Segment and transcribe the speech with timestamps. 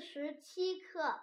[0.00, 1.20] 十七课：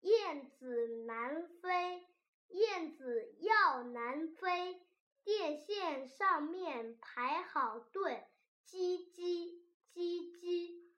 [0.00, 2.06] 燕子南飞，
[2.48, 4.80] 燕子要南飞，
[5.24, 8.26] 电线上面排好队，
[8.66, 10.92] 叽叽叽叽，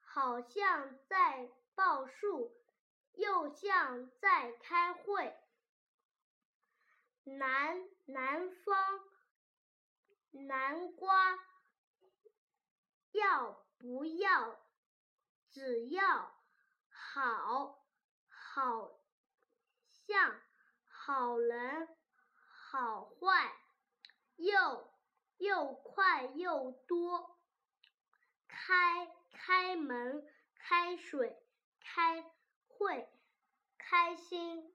[0.00, 2.52] 好像在报数，
[3.12, 5.34] 又像在开会。
[7.24, 9.00] 南南方，
[10.30, 11.38] 南瓜，
[13.12, 14.63] 要不要？
[15.54, 16.34] 只要
[16.88, 17.86] 好，
[18.28, 18.98] 好
[19.88, 20.40] 像
[20.88, 21.96] 好人，
[22.72, 23.52] 好坏，
[24.34, 24.92] 又
[25.36, 27.38] 又快又多。
[28.48, 31.40] 开开门，开水，
[31.78, 32.32] 开
[32.66, 33.08] 会，
[33.78, 34.74] 开心。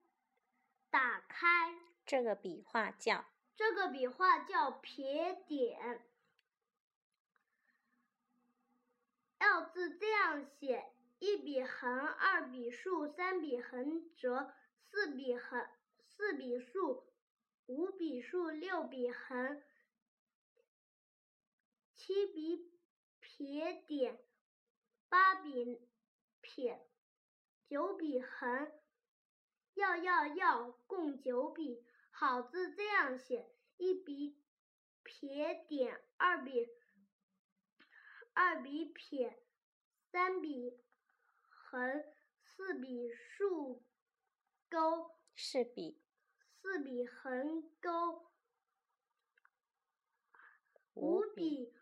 [0.90, 1.76] 打开。
[2.06, 3.26] 这个笔画叫。
[3.58, 6.10] 这个笔画叫撇点。
[9.40, 15.66] 要字这样写：一笔横，二笔竖，三笔横折，四笔横，
[16.04, 17.06] 四笔竖，
[17.68, 19.64] 五笔竖，六笔横，
[21.96, 22.72] 七笔
[23.20, 24.20] 撇点，
[25.08, 25.82] 八笔
[26.42, 26.86] 撇，
[27.68, 28.72] 九笔横。
[29.76, 31.86] 要要要，共九笔。
[32.12, 34.38] 好字这样写：一笔
[35.04, 36.68] 撇点，二笔。
[38.42, 39.38] 二笔撇，
[40.14, 40.80] 三笔
[41.46, 42.06] 横，
[42.42, 43.84] 四笔竖
[44.70, 46.02] 钩，四笔，
[46.62, 48.32] 四笔横钩，
[50.94, 51.74] 五笔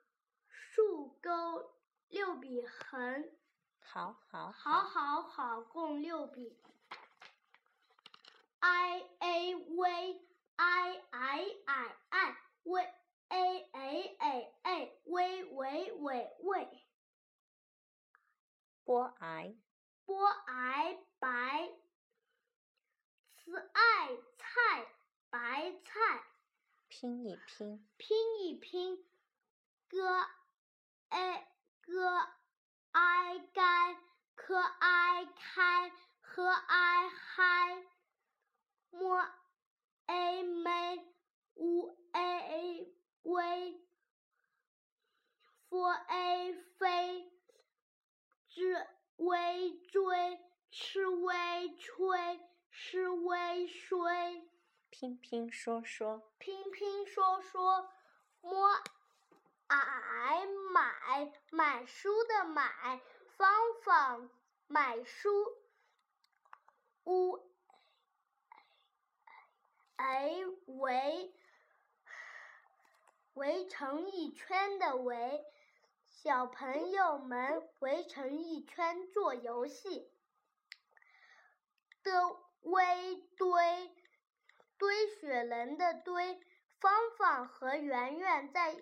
[0.50, 1.76] 竖钩，
[2.08, 3.30] 六笔横。
[3.80, 6.58] 好好好好好，共六笔。
[8.62, 12.94] i a v i i i i v。
[13.30, 14.54] a a a
[15.20, 16.86] a 喂喂喂喂，
[18.84, 19.56] 波矮
[20.06, 21.70] 波矮白
[23.36, 24.88] ，c 爱菜
[25.30, 26.24] 白菜，
[26.88, 29.04] 拼一拼拼一拼
[29.90, 30.00] ，g
[31.10, 31.48] a
[31.82, 31.94] g
[32.92, 33.96] i 该
[34.36, 35.92] k i 开
[36.22, 37.84] h i 嗨
[38.92, 39.18] ，m
[40.06, 41.06] a 妹
[41.56, 42.98] u a。
[43.28, 43.87] 微
[45.86, 47.32] ，f a 飞
[48.50, 50.40] ，z 微追
[50.72, 52.40] ，ch 微吹
[52.72, 54.50] ，sh 微睡，
[54.90, 57.90] 拼拼说说，拼拼说说
[58.42, 58.60] ，m
[59.68, 63.02] i 买买书的买，
[63.38, 63.50] 芳
[63.84, 64.30] 芳
[64.68, 65.30] 买书
[67.04, 67.52] ，u
[69.98, 71.34] a 围。
[73.38, 75.46] 围成一圈的围，
[76.24, 80.12] 小朋友们围成一圈做游戏。
[82.02, 82.12] 的
[82.62, 83.96] 微堆
[84.80, 86.42] 堆雪人的堆，
[86.80, 88.76] 芳芳和圆圆在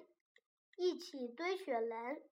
[0.77, 2.23] 一起堆雪人。